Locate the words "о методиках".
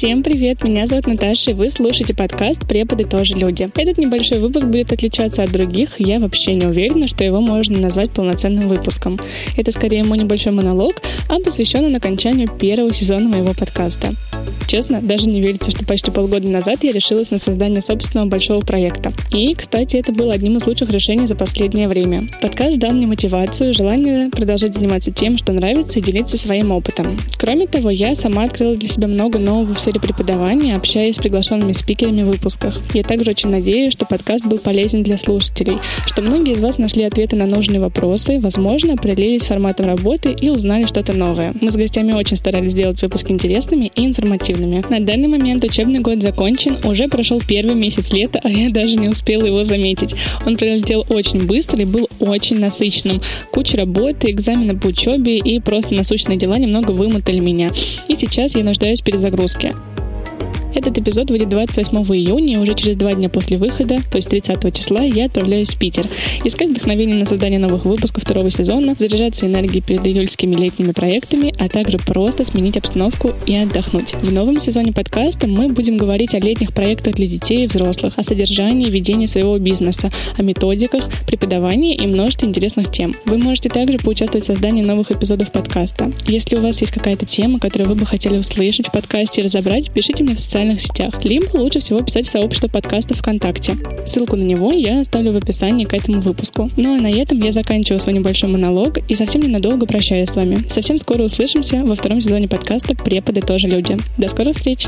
80.38-81.08